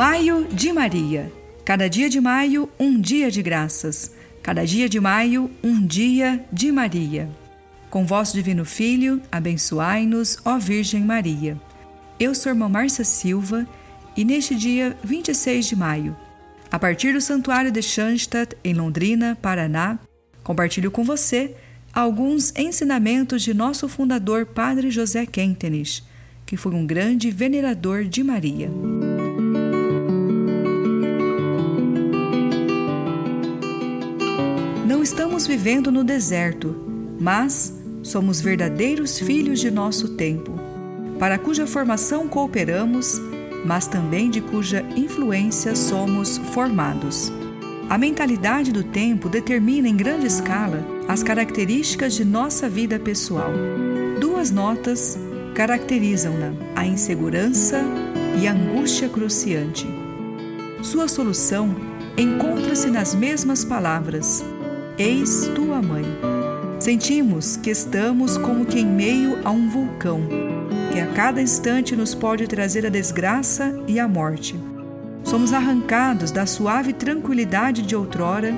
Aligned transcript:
Maio 0.00 0.48
de 0.50 0.72
Maria. 0.72 1.30
Cada 1.62 1.86
dia 1.86 2.08
de 2.08 2.22
maio, 2.22 2.70
um 2.80 2.98
dia 2.98 3.30
de 3.30 3.42
graças. 3.42 4.10
Cada 4.42 4.64
dia 4.64 4.88
de 4.88 4.98
maio, 4.98 5.50
um 5.62 5.86
dia 5.86 6.42
de 6.50 6.72
Maria. 6.72 7.28
Com 7.90 8.06
vosso 8.06 8.32
divino 8.32 8.64
Filho, 8.64 9.20
abençoai-nos, 9.30 10.38
ó 10.42 10.56
Virgem 10.56 11.04
Maria. 11.04 11.60
Eu 12.18 12.34
sou 12.34 12.48
a 12.48 12.54
irmã 12.54 12.66
Márcia 12.66 13.04
Silva 13.04 13.68
e 14.16 14.24
neste 14.24 14.54
dia 14.54 14.96
26 15.04 15.66
de 15.66 15.76
maio, 15.76 16.16
a 16.72 16.78
partir 16.78 17.12
do 17.12 17.20
Santuário 17.20 17.70
de 17.70 17.82
Schanstatt, 17.82 18.56
em 18.64 18.72
Londrina, 18.72 19.36
Paraná, 19.42 19.98
compartilho 20.42 20.90
com 20.90 21.04
você 21.04 21.54
alguns 21.92 22.56
ensinamentos 22.56 23.42
de 23.42 23.52
nosso 23.52 23.86
fundador 23.86 24.46
Padre 24.46 24.90
José 24.90 25.26
Kentenich, 25.26 26.02
que 26.46 26.56
foi 26.56 26.72
um 26.72 26.86
grande 26.86 27.30
venerador 27.30 28.04
de 28.04 28.24
Maria. 28.24 28.70
Estamos 35.10 35.44
vivendo 35.44 35.90
no 35.90 36.04
deserto, 36.04 36.72
mas 37.18 37.76
somos 38.00 38.40
verdadeiros 38.40 39.18
filhos 39.18 39.58
de 39.58 39.68
nosso 39.68 40.10
tempo, 40.10 40.52
para 41.18 41.36
cuja 41.36 41.66
formação 41.66 42.28
cooperamos, 42.28 43.20
mas 43.66 43.88
também 43.88 44.30
de 44.30 44.40
cuja 44.40 44.84
influência 44.94 45.74
somos 45.74 46.38
formados. 46.54 47.32
A 47.88 47.98
mentalidade 47.98 48.70
do 48.70 48.84
tempo 48.84 49.28
determina 49.28 49.88
em 49.88 49.96
grande 49.96 50.28
escala 50.28 50.86
as 51.08 51.24
características 51.24 52.14
de 52.14 52.24
nossa 52.24 52.68
vida 52.68 52.96
pessoal. 52.96 53.50
Duas 54.20 54.52
notas 54.52 55.18
caracterizam-na: 55.56 56.52
a 56.76 56.86
insegurança 56.86 57.82
e 58.40 58.46
a 58.46 58.52
angústia 58.52 59.08
cruciante. 59.08 59.88
Sua 60.82 61.08
solução 61.08 61.74
encontra-se 62.16 62.88
nas 62.88 63.12
mesmas 63.12 63.64
palavras: 63.64 64.44
Eis 65.02 65.50
tua 65.54 65.80
mãe. 65.80 66.04
Sentimos 66.78 67.56
que 67.56 67.70
estamos 67.70 68.36
como 68.36 68.66
que 68.66 68.80
em 68.80 68.84
meio 68.84 69.38
a 69.42 69.50
um 69.50 69.66
vulcão, 69.66 70.20
que 70.92 71.00
a 71.00 71.06
cada 71.06 71.40
instante 71.40 71.96
nos 71.96 72.14
pode 72.14 72.46
trazer 72.46 72.84
a 72.84 72.90
desgraça 72.90 73.82
e 73.88 73.98
a 73.98 74.06
morte. 74.06 74.60
Somos 75.24 75.54
arrancados 75.54 76.30
da 76.30 76.44
suave 76.44 76.92
tranquilidade 76.92 77.80
de 77.80 77.96
outrora 77.96 78.52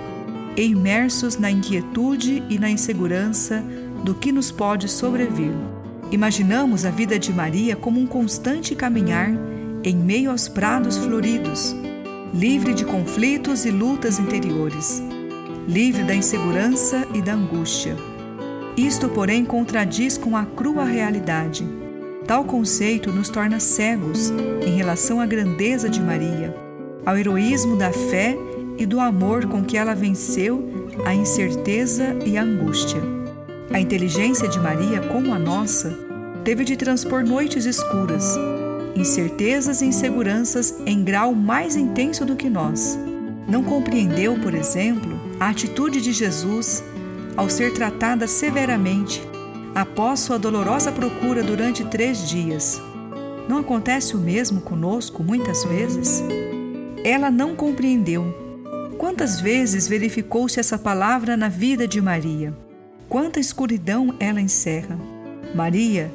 e 0.57 0.65
imersos 0.65 1.39
na 1.39 1.49
inquietude 1.49 2.43
e 2.51 2.59
na 2.59 2.69
insegurança 2.69 3.63
do 4.03 4.13
que 4.13 4.33
nos 4.33 4.51
pode 4.51 4.89
sobrevir. 4.89 5.53
Imaginamos 6.11 6.85
a 6.85 6.91
vida 6.91 7.21
de 7.21 7.33
Maria 7.33 7.77
como 7.77 8.01
um 8.01 8.07
constante 8.09 8.75
caminhar 8.75 9.31
em 9.85 9.95
meio 9.95 10.33
aos 10.33 10.49
prados 10.49 10.97
floridos, 10.97 11.73
livre 12.35 12.75
de 12.75 12.85
conflitos 12.85 13.65
e 13.65 13.71
lutas 13.71 14.19
interiores, 14.19 15.01
livre 15.67 16.03
da 16.03 16.15
insegurança 16.15 17.07
e 17.15 17.23
da 17.23 17.35
angústia. 17.35 17.97
Isto, 18.77 19.09
porém, 19.09 19.45
contradiz 19.45 20.17
com 20.17 20.37
a 20.37 20.45
crua 20.45 20.85
realidade. 20.85 21.67
Tal 22.27 22.45
conceito 22.45 23.13
nos 23.13 23.29
torna 23.29 23.61
cegos 23.61 24.33
em 24.65 24.77
relação 24.77 25.21
à 25.21 25.27
grandeza 25.27 25.89
de 25.89 26.01
Maria, 26.01 26.55
ao 27.05 27.17
heroísmo 27.17 27.77
da 27.77 27.93
fé 27.93 28.37
e 28.79 28.87
do 28.87 28.99
amor 28.99 29.47
com 29.47 29.63
que 29.63 29.77
ela 29.77 29.95
venceu 29.95 30.89
a 31.05 31.15
incerteza 31.15 32.17
e 32.25 32.39
a 32.39 32.43
angústia. 32.43 33.01
A 33.73 33.81
inteligência 33.81 34.49
de 34.49 34.59
Maria, 34.59 35.01
como 35.01 35.33
a 35.33 35.39
nossa, 35.39 35.97
teve 36.45 36.65
de 36.65 36.77
transpor 36.77 37.25
noites 37.25 37.67
escuras, 37.67 38.25
incertezas 38.95 39.81
e 39.81 39.87
inseguranças 39.87 40.75
em 40.87 41.03
grau 41.03 41.35
mais 41.35 41.77
intenso 41.77 42.25
do 42.25 42.37
que 42.37 42.51
nós. 42.51 42.99
Não 43.49 43.63
compreendeu, 43.63 44.39
por 44.39 44.55
exemplo, 44.55 45.19
a 45.39 45.49
atitude 45.49 46.01
de 46.01 46.13
Jesus 46.13 46.83
ao 47.37 47.49
ser 47.49 47.73
tratada 47.73 48.27
severamente 48.27 49.23
após 49.75 50.21
sua 50.21 50.39
dolorosa 50.39 50.93
procura 50.93 51.43
durante 51.43 51.85
três 51.85 52.29
dias. 52.29 52.81
Não 53.49 53.59
acontece 53.59 54.15
o 54.15 54.19
mesmo 54.19 54.61
conosco 54.61 55.23
muitas 55.23 55.65
vezes? 55.65 56.23
Ela 57.05 57.31
não 57.31 57.57
compreendeu 57.57 58.43
Quantas 59.03 59.41
vezes 59.41 59.89
verificou-se 59.89 60.61
essa 60.61 60.79
palavra 60.79 61.37
na 61.37 61.49
vida 61.49 61.89
de 61.89 62.01
Maria? 62.01 62.57
Quanta 63.09 63.41
escuridão 63.41 64.15
ela 64.21 64.41
encerra! 64.41 64.97
Maria 65.57 66.09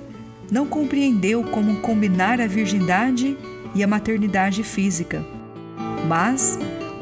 não 0.49 0.65
compreendeu 0.65 1.43
como 1.43 1.81
combinar 1.81 2.39
a 2.39 2.47
virgindade 2.47 3.37
e 3.75 3.83
a 3.83 3.87
maternidade 3.87 4.63
física, 4.63 5.21
mas 6.07 6.57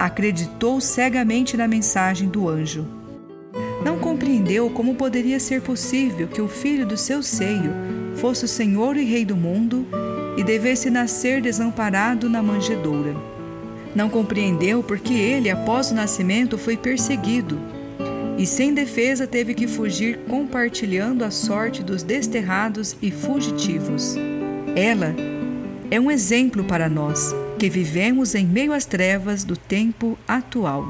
acreditou 0.05 0.79
cegamente 0.79 1.57
na 1.57 1.67
mensagem 1.67 2.29
do 2.29 2.47
anjo. 2.47 2.85
Não 3.83 3.97
compreendeu 3.97 4.69
como 4.69 4.95
poderia 4.95 5.39
ser 5.39 5.61
possível 5.61 6.27
que 6.27 6.41
o 6.41 6.47
filho 6.47 6.85
do 6.85 6.95
seu 6.95 7.23
seio 7.23 7.73
fosse 8.15 8.45
o 8.45 8.47
Senhor 8.47 8.95
e 8.97 9.03
Rei 9.03 9.25
do 9.25 9.35
mundo 9.35 9.85
e 10.37 10.43
devesse 10.43 10.91
nascer 10.91 11.41
desamparado 11.41 12.29
na 12.29 12.41
manjedoura. 12.43 13.15
Não 13.95 14.07
compreendeu 14.09 14.83
porque 14.83 15.13
ele, 15.13 15.49
após 15.49 15.89
o 15.89 15.95
nascimento, 15.95 16.57
foi 16.57 16.77
perseguido 16.77 17.57
e, 18.37 18.45
sem 18.45 18.73
defesa, 18.73 19.25
teve 19.25 19.53
que 19.53 19.67
fugir, 19.67 20.19
compartilhando 20.27 21.23
a 21.23 21.31
sorte 21.31 21.81
dos 21.81 22.03
desterrados 22.03 22.95
e 23.01 23.09
fugitivos. 23.09 24.15
Ela 24.75 25.15
é 25.89 25.99
um 25.99 26.11
exemplo 26.11 26.63
para 26.63 26.89
nós 26.89 27.33
que 27.57 27.69
vivemos 27.69 28.35
em 28.35 28.45
meio 28.45 28.73
às 28.73 28.85
trevas 28.85 29.43
do 29.43 29.55
tempo 29.55 30.17
atual. 30.27 30.85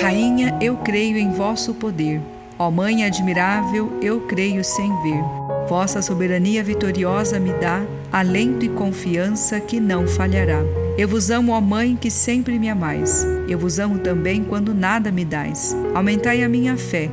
Rainha, 0.00 0.58
eu 0.60 0.76
creio 0.78 1.16
em 1.16 1.30
vosso 1.30 1.74
poder. 1.74 2.20
Ó 2.58 2.70
Mãe 2.70 3.04
admirável, 3.04 3.98
eu 4.02 4.22
creio 4.22 4.64
sem 4.64 4.88
ver. 5.02 5.22
Vossa 5.68 6.02
soberania 6.02 6.64
vitoriosa 6.64 7.38
me 7.38 7.52
dá 7.52 7.82
alento 8.12 8.64
e 8.64 8.68
confiança 8.68 9.60
que 9.60 9.78
não 9.78 10.06
falhará. 10.06 10.60
Eu 10.98 11.06
vos 11.06 11.30
amo, 11.30 11.52
ó 11.52 11.60
Mãe, 11.60 11.96
que 11.96 12.10
sempre 12.10 12.58
me 12.58 12.68
amais. 12.68 13.24
Eu 13.48 13.58
vos 13.58 13.78
amo 13.78 13.98
também 14.00 14.42
quando 14.42 14.74
nada 14.74 15.12
me 15.12 15.24
dais. 15.24 15.76
Aumentai 15.94 16.42
a 16.42 16.48
minha 16.48 16.76
fé, 16.76 17.08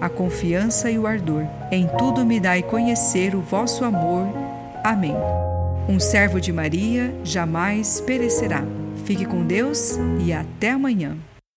a 0.00 0.08
confiança 0.08 0.90
e 0.90 0.98
o 0.98 1.06
ardor. 1.06 1.44
Em 1.70 1.86
tudo 1.98 2.24
me 2.24 2.40
dai 2.40 2.62
conhecer 2.62 3.34
o 3.34 3.40
vosso 3.40 3.84
amor. 3.84 4.26
Amém. 4.82 5.14
Um 5.88 6.00
servo 6.00 6.40
de 6.40 6.52
Maria 6.52 7.14
jamais 7.22 8.00
perecerá. 8.00 8.64
Fique 9.04 9.24
com 9.24 9.44
Deus 9.44 9.98
e 10.24 10.32
até 10.32 10.70
amanhã. 10.70 11.16